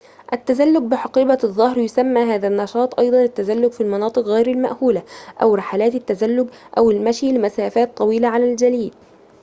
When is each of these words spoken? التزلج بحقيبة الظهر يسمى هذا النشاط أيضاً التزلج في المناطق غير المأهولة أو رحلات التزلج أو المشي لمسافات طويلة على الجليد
التزلج 0.33 0.77
بحقيبة 0.83 1.37
الظهر 1.43 1.77
يسمى 1.77 2.21
هذا 2.21 2.47
النشاط 2.47 2.99
أيضاً 2.99 3.23
التزلج 3.23 3.71
في 3.71 3.81
المناطق 3.81 4.21
غير 4.21 4.47
المأهولة 4.47 5.03
أو 5.41 5.55
رحلات 5.55 5.95
التزلج 5.95 6.47
أو 6.77 6.91
المشي 6.91 7.31
لمسافات 7.31 7.97
طويلة 7.97 8.27
على 8.27 8.51
الجليد 8.51 8.93